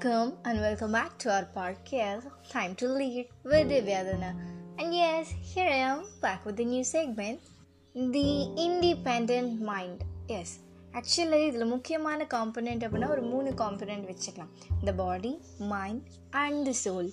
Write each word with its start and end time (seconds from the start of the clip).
Welcome 0.00 0.28
and 0.44 0.60
welcome 0.60 0.92
back 0.92 1.18
to 1.18 1.28
our 1.30 1.46
podcast, 1.54 2.24
Time 2.50 2.74
to 2.76 2.86
Lead 2.88 3.26
with 3.44 3.68
Divyadana. 3.70 4.30
And 4.78 4.94
yes, 4.94 5.32
here 5.44 5.66
I 5.66 5.80
am 5.86 6.04
back 6.22 6.46
with 6.46 6.60
a 6.60 6.64
new 6.64 6.84
segment, 6.84 7.40
The 7.94 8.28
Independent 8.66 9.50
Mind. 9.62 9.98
Yes, 10.28 10.50
actually 10.92 11.40
இதில் 11.46 11.66
முக்கியமான 11.66 12.26
component 12.34 12.84
அப்படின்னா 12.84 13.08
ஒரு 13.08 13.22
மூணு 13.22 13.50
component 13.62 14.08
வச்சுக்கலாம் 14.10 14.52
இந்த 14.80 14.94
body 15.02 15.32
mind 15.72 16.06
and 16.44 16.62
the 16.64 16.74
soul 16.84 17.10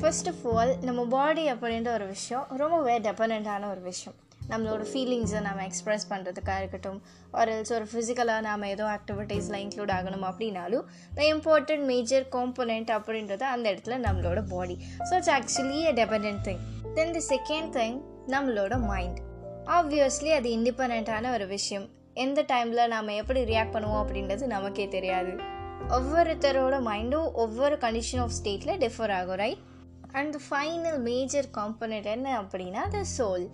first 0.00 0.28
of 0.28 0.44
all 0.54 0.72
நம்ம 0.88 1.06
body 1.16 1.46
அப்படின்ற 1.52 1.92
ஒரு 1.92 2.06
விஷயம் 2.14 2.46
ரொம்பவே 2.62 2.94
டெபனண்ட்டான 2.98 3.70
ஒரு 3.70 3.80
விஷயம் 3.80 4.16
நம்மளோட 4.51 4.85
ஃபீலிங்ஸை 4.91 5.41
நம்ம 5.41 5.63
எக்ஸ்ப்ரெஸ் 5.63 6.05
பண்ணுறதுக்காக 6.09 6.57
இருக்கட்டும் 6.57 6.99
ஒரு 7.31 7.51
எல்ஸ் 7.51 7.73
ஒரு 7.73 7.87
ஃபிசிக்கலாக 7.91 8.41
நாம் 8.41 8.63
ஏதோ 8.63 8.99
ஆக்டிவிட்டீஸில் 8.99 9.59
இன்க்ளூட் 9.59 9.91
ஆகணும் 9.91 10.25
அப்படின்னாலும் 10.31 10.85
த 11.13 11.23
இம்பார்ட்டன்ட் 11.33 11.85
மேஜர் 11.85 12.25
காம்போனண்ட் 12.31 12.91
அப்படின்றது 12.91 13.41
அந்த 13.41 13.71
இடத்துல 13.71 13.97
நம்மளோட 13.97 14.43
body 14.49 14.77
so 15.11 15.13
it's 15.15 15.29
actually 15.29 15.81
a 15.81 15.93
depend 15.93 16.41
thing 16.47 16.61
then 16.93 17.11
the 17.11 17.23
second 17.29 17.71
thing 17.77 17.97
நம்மளோட 18.27 18.79
மைண்ட் 18.79 19.19
ஆப்வியஸ்லி 19.69 20.29
அது 20.29 20.49
இண்டிபெண்ட்டான 20.57 21.33
ஒரு 21.33 21.47
விஷயம். 21.47 21.89
எந்த 22.13 22.41
டைமில் 22.41 22.87
நாம் 22.87 23.07
எப்படி 23.07 23.43
ரியாக்ட் 23.43 23.75
பண்ணுவோம் 23.75 24.01
அப்படின்றது 24.01 24.45
நமக்கே 24.45 24.87
தெரியாது. 24.87 25.33
ஒவ்வொருத்தரோட 25.89 26.75
மைண்டும் 26.81 27.31
ஒவ்வொரு 27.33 27.75
கண்டிஷன் 27.75 28.19
ஆஃப் 28.19 28.33
ஸ்டேட்டில் 28.39 28.79
டிஃபர் 28.79 29.13
ஆகும் 29.13 29.35
right 29.35 29.61
and 30.11 30.35
final 30.49 30.99
major 30.99 31.45
component 31.57 32.03
என்ன 32.03 32.41
அப்படின்னா 32.41 32.87
த 32.87 33.03
சோல் 33.17 33.45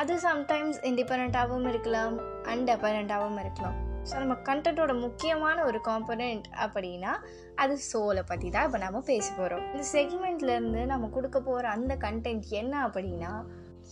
அது 0.00 0.14
சம்டைம்ஸ் 0.28 0.78
இண்டிபெண்ட்டாகவும் 0.88 1.68
இருக்கலாம் 1.68 2.16
அன்டெபெண்ட்டாகவும் 2.52 3.38
இருக்கலாம். 3.44 3.76
ஸோ 4.08 4.14
நம்ம 4.22 4.34
கண்டென்ட்டோட 4.48 4.92
முக்கியமான 5.00 5.64
ஒரு 5.64 5.78
காம்பனண்ட் 5.86 6.46
அப்படின்னா 6.64 7.12
அது 7.54 7.74
சோலை 7.90 8.22
பற்றி 8.22 8.48
தான் 8.50 8.66
இப்போ 8.68 8.78
நம்ம 8.78 9.00
பேச 9.00 9.26
போகிறோம் 9.38 9.62
இந்த 9.72 9.84
செக்மெண்ட்லேருந்து 9.92 10.82
நம்ம 10.86 11.08
கொடுக்க 11.08 11.38
போகிற 11.40 11.68
அந்த 11.68 11.94
கண்டென்ட் 12.04 12.46
என்ன 12.60 12.74
அப்படின்னா 12.88 13.32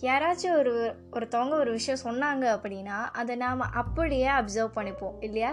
யாராச்சும் 0.01 0.55
ஒரு 0.59 0.73
ஒருத்தவங்க 1.11 1.55
ஒரு 1.63 1.71
விஷயம் 1.71 2.01
சொன்னாங்க 2.03 2.45
அப்படின்னா 2.55 2.97
அதை 3.19 3.35
நாம் 3.35 3.61
அப்படியே 3.81 4.29
அப்சர்வ் 4.39 4.77
பண்ணிப்போம் 4.77 5.17
இல்லையா? 5.19 5.51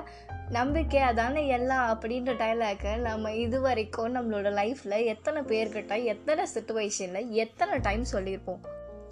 நம்பிக்கை 0.58 1.00
அதான 1.11 1.45
எல்லாம் 1.56 1.86
அப்படின்ற 1.92 2.33
டைலாக்கை 2.42 2.95
நம்ம 3.08 3.33
இது 3.45 3.61
வரைக்கும் 3.61 4.14
நம்மளோட 4.17 4.50
லைஃப்பில் 4.61 4.98
எத்தனை 5.14 5.42
பேர்கிட்ட 5.42 6.05
எத்தனை 6.05 6.45
சுச்சுவேஷனில் 6.55 7.30
எத்தனை 7.45 7.77
டைம் 7.89 8.06
சொல்லியிருப்போம். 8.12 8.62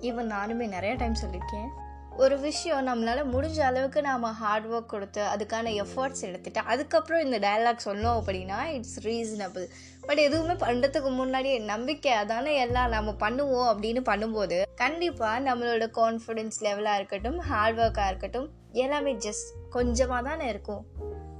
ஈவன் 0.00 0.32
நானுமே 0.34 0.68
நிறைய 0.68 0.94
டைம் 0.94 1.22
சொல்லியிருக்கேன். 1.22 1.70
ஒரு 2.16 2.38
விஷயம் 2.38 2.86
நம்மளால் 2.86 3.28
முடிஞ்ச 3.32 3.58
அளவுக்கு 3.60 4.02
நாம் 4.02 4.22
ஹார்ட் 4.22 4.66
ஒர்க் 4.66 4.86
கொடுத்து 4.86 5.22
அதுக்கான 5.22 5.70
எஃபர்ட்ஸ் 5.82 6.20
எடுத்துட்டு 6.20 6.60
அதுக்கப்புறம் 6.60 7.24
இந்த 7.24 7.38
டயலாக் 7.38 7.86
சொன்னோம் 7.88 8.18
அப்படின்னா 8.20 8.58
இட்ஸ் 8.64 9.06
ரீசனபிள் 9.06 9.66
பட் 10.06 10.16
எதுவுமே 10.16 10.52
பண்ணுறதுக்கு 10.52 11.10
முன்னாடி 11.20 11.64
நம்பிக்கை 11.64 12.12
அதானே 12.12 12.56
எல்லாம் 12.56 12.88
நம்ம 12.88 13.14
பண்ணுவோம் 13.20 13.68
அப்படின்னு 13.72 14.02
பண்ணும்போது 14.10 14.62
கண்டிப்பாக 14.74 15.54
நம்மளோட 15.54 15.86
கான்ஃபிடென்ஸ் 16.00 16.58
லெவலாக 16.60 16.94
இருக்கட்டும் 16.94 17.38
ஹார்ட் 17.38 17.78
ஒர்க்காக 17.78 18.06
இருக்கட்டும் 18.06 18.48
எல்லாமே 18.72 19.14
ஜஸ்ட் 19.14 19.50
கொஞ்சமாக 19.70 20.28
தானே 20.28 20.48
இருக்கும். 20.48 20.84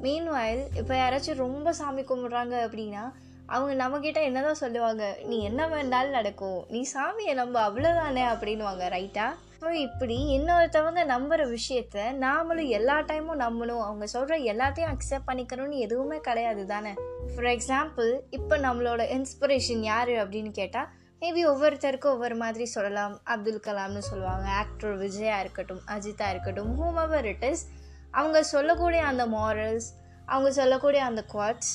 மீன் 0.01 0.29
வாயில் 0.29 0.69
இப்போ 0.77 0.95
யாராச்சும் 0.95 1.43
ரொம்ப 1.47 1.73
சாமி 1.73 2.03
கும்பிட்றாங்க 2.03 2.55
அப்படின்னா 2.67 3.03
அவங்க 3.51 3.73
நம்மக்கிட்ட 3.85 4.21
என்னதான் 4.23 4.63
சொல்லுவாங்க 4.65 5.05
நீ 5.25 5.37
என்ன 5.43 5.63
வேணாலும் 5.67 6.17
நடக்கும் 6.19 6.61
நீ 6.69 6.81
சாமியை 6.95 7.35
நம்ப 7.35 7.57
அவ்வளோதானே 7.69 8.25
அப்படின்வாங்க 8.33 8.85
ரைட்டா 8.89 9.27
ஸோ 9.63 9.71
இப்படி 9.87 10.17
இன்னொருத்தவங்க 10.37 11.01
நம்புகிற 11.05 11.43
விஷயத்த 11.49 12.05
நாமளும் 12.19 12.69
எல்லா 12.69 12.95
டைமும் 13.01 13.43
நம்பணும். 13.43 13.83
அவங்க 13.83 14.07
சொல்கிற 14.07 14.37
எல்லாத்தையும் 14.53 14.93
அக்செப்ட் 14.93 15.27
பண்ணிக்கணும்னு 15.27 15.79
எதுவுமே 15.79 16.19
கிடையாது 16.21 16.63
தானே? 16.67 16.93
ஃபார் 17.33 17.49
எக்ஸாம்பிள் 17.57 18.11
இப்போ 18.31 18.57
நம்மளோட 18.59 19.03
இன்ஸ்பிரேஷன் 19.17 19.83
யார் 19.83 20.13
அப்படின்னு 20.23 20.53
கேட்டால் 20.61 20.89
மேபி 21.23 21.43
ஒவ்வொருத்தருக்கும் 21.53 22.15
ஒவ்வொரு 22.15 22.37
மாதிரி 22.37 22.67
சொல்லலாம். 22.67 23.15
அப்துல் 23.25 23.61
கலாம்னு 23.67 24.03
சொல்லுவாங்க. 24.11 24.47
ஆக்டர் 24.63 24.97
விஜயா 24.97 25.41
இருக்கட்டும் 25.41 25.83
அஜித்தாக 25.97 26.35
இருக்கட்டும் 26.35 26.73
ஹூம் 26.79 27.01
எவர் 27.05 27.25
இட் 27.25 27.47
இஸ் 27.51 27.65
அவங்க 28.11 28.43
சொல்லக்கூடிய 28.55 29.03
அந்த 29.13 29.27
மாரல்ஸ் 29.27 29.91
அவங்க 30.27 30.51
சொல்லக்கூடிய 30.53 31.03
அந்த 31.03 31.25
குவாட்ஸ் 31.33 31.73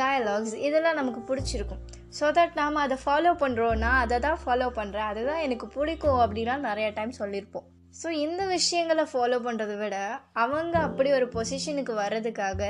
டயலாக்ஸ் 0.00 0.54
இதெல்லாம் 0.66 0.98
நமக்கு 1.00 1.22
பிடிச்சிருக்கும். 1.28 1.82
ஸோ 2.18 2.26
தட் 2.38 2.58
நாம் 2.60 2.82
அதை 2.84 2.96
ஃபாலோ 3.04 3.32
பண்ணுறோன்னா 3.42 3.90
அதை 4.02 4.18
தான் 4.26 4.38
ஃபாலோ 4.42 4.68
பண்ணுறேன் 4.78 5.08
அதை 5.12 5.22
தான் 5.30 5.42
எனக்கு 5.46 5.66
பிடிக்கும் 5.76 6.20
அப்படின்னா 6.24 6.54
நிறையா 6.68 6.90
டைம் 6.98 7.12
சொல்லியிருப்போம். 7.22 7.66
ஸோ 8.00 8.08
இந்த 8.24 8.42
விஷயங்களை 8.46 9.04
ஃபாலோ 9.12 9.36
பண்ணுறத 9.44 9.74
விட 9.82 9.96
அவங்க 10.42 10.74
அப்படி 10.86 11.10
ஒரு 11.18 11.26
பொசிஷனுக்கு 11.34 11.92
வர்றதுக்காக 12.00 12.62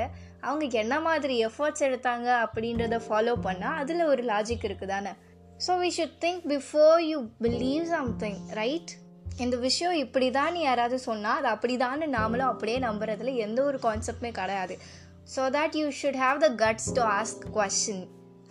அவங்க 0.47 0.77
என்ன 0.83 0.95
மாதிரி 1.07 1.35
எஃபர்ட்ஸ் 1.47 1.85
எடுத்தாங்க 1.87 2.27
அப்படின்றத 2.43 2.99
ஃபாலோ 3.07 3.33
பண்ணால் 3.47 3.79
அதில் 3.81 4.03
ஒரு 4.11 4.23
லாஜிக் 4.31 4.67
இருக்குது 4.69 4.93
தானே 4.93 5.13
so 5.65 5.73
we 5.81 5.89
should 5.97 6.15
think 6.25 6.45
before 6.53 6.95
you 7.09 7.19
believe 7.45 7.85
something 7.95 8.39
right 8.61 8.93
இந்த 9.43 9.55
விஷயம் 9.65 9.97
இப்படி 10.03 10.27
தான் 10.37 10.55
யாராவது 10.67 10.97
சொன்னால் 11.07 11.39
அது 11.39 11.49
அப்படி 11.55 11.73
தான் 11.83 12.05
நாமளும் 12.17 12.51
அப்படியே 12.51 12.77
நம்புறதுல 12.85 13.33
எந்த 13.45 13.59
ஒரு 13.63 13.79
கான்செப்டுமே 13.83 14.31
கிடையாது. 14.39 14.75
So 15.33 15.41
that 15.55 15.75
you 15.79 15.87
should 16.01 16.19
have 16.25 16.37
the 16.43 16.49
guts 16.63 16.91
to 16.97 17.01
ask 17.17 17.45
question 17.57 18.03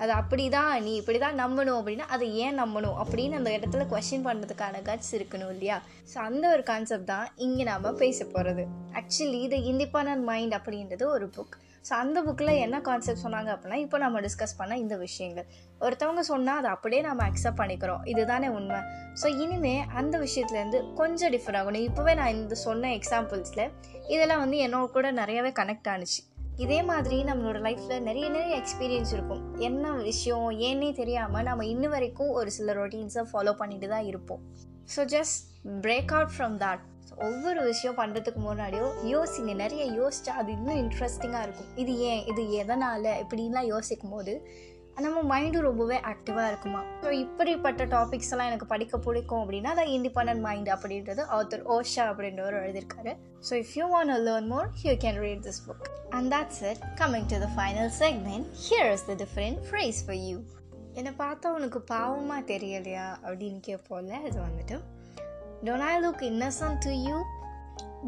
அது 0.02 0.12
அப்படி 0.20 0.44
தான் 0.54 0.82
நீ 0.86 0.90
இப்படி 1.00 1.18
தான் 1.22 1.38
நம்பணும் 1.42 1.76
அப்படின்னா 1.80 2.06
அதை 2.14 2.26
ஏன் 2.44 2.58
நம்பணும்? 2.62 2.96
அப்படின்னு 3.02 3.38
அந்த 3.38 3.50
இடத்துல 3.58 3.84
கொஷின் 3.92 4.26
பண்ணுறதுக்கான 4.26 4.82
கட்ஸ் 4.88 5.12
இருக்கணும் 5.18 5.52
இல்லையா? 5.54 5.76
ஸோ 6.10 6.16
அந்த 6.28 6.44
ஒரு 6.54 6.62
கான்செப்ட் 6.70 7.10
தான் 7.12 7.28
இங்கே 7.46 7.64
நாம் 7.70 7.86
பேச 8.02 8.26
போகிறது 8.34 8.64
ஆக்சுவலி 9.00 9.40
த 9.54 9.58
இண்டிபெண்ட் 9.70 10.24
மைண்ட் 10.30 10.56
அப்படின்றது 10.58 11.06
ஒரு 11.14 11.28
புக் 11.38 11.56
ஸோ 11.88 11.92
அந்த 12.02 12.18
புக்கில் 12.26 12.52
என்ன 12.64 12.76
கான்செப்ட் 12.90 13.24
சொன்னாங்க 13.24 13.50
அப்படின்னா 13.54 13.80
இப்போ 13.84 13.98
நம்ம 14.04 14.20
டிஸ்கஸ் 14.26 14.56
பண்ண 14.60 14.76
இந்த 14.84 14.94
விஷயங்கள். 15.06 15.48
ஒருத்தவங்க 15.80 16.22
சொன்னால் 16.30 16.58
அதை 16.60 16.70
அப்படியே 16.76 17.02
நம்ம 17.08 17.24
அக்செப்ட் 17.30 17.60
பண்ணிக்கிறோம். 17.60 18.00
இதுதானே 18.12 18.48
உண்மை. 18.58 18.80
ஸோ 19.20 19.26
இனிமேல் 19.42 19.84
அந்த 20.00 20.14
விஷயத்துலேருந்து 20.26 20.80
கொஞ்சம் 21.00 21.32
டிஃபர் 21.34 21.58
ஆகணும். 21.60 21.84
இப்போவே 21.88 22.14
நான் 22.20 22.34
இந்த 22.42 22.56
சொன்ன 22.68 22.90
எக்ஸாம்பிள்ஸில் 22.98 23.66
இதெல்லாம் 24.14 24.42
வந்து 24.44 24.58
என்னோட 24.66 24.88
கூட 24.96 25.10
நிறையவே 25.20 25.52
கனெக்ட் 25.60 25.90
ஆனிச்சு. 25.94 26.22
இதே 26.56 26.82
மாதிரி 26.82 27.16
நம்மளோட 27.24 27.58
லைஃப்பில் 27.66 28.00
நிறைய 28.00 28.28
நிறைய 28.28 28.62
எக்ஸ்பீரியன்ஸ் 28.62 29.10
இருக்கும். 29.12 29.58
என்ன 29.58 29.90
விஷயம் 29.92 30.50
ஏன்னே 30.50 30.92
தெரியாமல் 30.92 31.42
நம்ம 31.42 31.66
இன்ன 31.66 31.88
வரைக்கும் 31.88 32.30
ஒரு 32.30 32.50
சில 32.50 32.72
ரொட்டீன்ஸை 32.72 33.24
ஃபாலோ 33.32 33.52
பண்ணிட்டு 33.52 33.88
தான் 33.88 34.04
இருப்போம். 34.04 34.42
So 34.96 35.02
just 35.04 35.40
break 35.80 36.12
out 36.12 36.32
from 36.38 36.56
that 36.64 36.84
ஒவ்வொரு 37.16 37.60
விஷயம் 37.62 37.98
பண்ணுறதுக்கு 37.98 38.40
முன்னாடியும் 38.48 38.94
யோசிங்க. 39.04 39.54
நிறைய 39.54 39.84
யோசிச்சா 40.00 40.28
அது 40.28 40.52
இன்னும் 40.52 40.76
இன்ட்ரெஸ்டிங்காக 40.76 41.42
இருக்கும். 41.42 41.70
இது 41.76 41.98
ஏன்? 41.98 42.24
இது 42.26 42.52
எதனால்? 42.52 43.04
இப்படின்லாம் 43.04 43.70
யோசிக்கும் 43.74 44.10
போது 44.10 44.34
நம்ம 45.04 45.22
மைண்டும் 45.30 45.64
ரொம்பவே 45.66 45.96
ஆக்டிவாக 46.10 46.50
இருக்குமா? 46.50 46.78
ஸோ 47.02 47.10
இப்படிப்பட்ட 47.22 47.84
டாபிக்ஸ் 47.84 48.30
எல்லாம் 48.30 48.48
எனக்கு 48.50 48.66
படிக்க 48.66 48.98
பிடிக்கும் 48.98 49.40
அப்படின்னா 49.42 49.70
அதை 49.74 49.84
இண்டிபெண்ட் 49.96 50.40
மைண்ட் 50.44 50.68
அப்படின்றது 50.74 51.22
ஆத்தர் 51.36 51.64
ஓஷா 51.74 52.04
அப்படின்றவர் 52.10 52.56
எழுதியிருக்காரு. 52.60 53.12
So 53.48 53.52
if 53.62 53.72
you 53.78 53.86
want 53.94 54.12
learn 54.28 54.46
more 54.46 54.68
you 54.82 54.92
can 55.04 55.18
read 55.24 55.42
this 55.46 55.60
book 55.66 55.86
and 56.10 56.34
that's 56.34 56.62
it 56.70 56.78
coming 57.00 57.26
to 57.32 57.38
the 57.44 57.48
final 57.56 57.90
segment 58.02 58.46
here 58.66 58.90
is 58.92 59.06
the 59.06 59.16
different 59.22 59.58
phrase 59.68 60.00
for 60.06 60.20
you 60.28 60.36
என்னை 60.92 61.12
பார்த்தா 61.18 61.52
உனக்கு 61.58 61.80
பாவமாக 61.94 62.42
தெரியலையா 62.52 63.08
அப்படின்னு 63.26 63.60
கேட்போம்ல 63.68 64.14
அது 64.28 64.38
வந்துட்டு 64.48 64.78
don't 65.66 65.86
I 65.92 65.96
look 66.04 66.24
innocent 66.30 66.78
to 66.86 66.94
you 67.08 67.18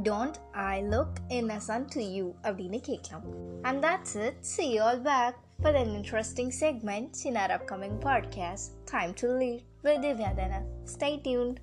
don't 0.08 0.38
I 0.52 0.82
look 0.94 1.18
innocent 1.40 1.86
to 1.94 2.00
you 2.16 2.26
அப்படின்னு 2.42 2.80
கேட்கலாம். 2.90 3.26
And 3.62 3.84
that's 3.84 4.16
it 4.26 4.40
see 4.54 4.66
all 4.78 5.02
back 5.10 5.38
for 5.60 5.70
an 5.70 5.96
interesting 5.96 6.52
segment 6.52 7.26
in 7.26 7.36
our 7.36 7.50
upcoming 7.50 7.98
podcast, 7.98 8.70
Time 8.86 9.12
to 9.14 9.26
Lead 9.26 9.64
with 9.82 9.98
Divyadana. 9.98 10.64
Stay 10.84 11.18
tuned. 11.18 11.58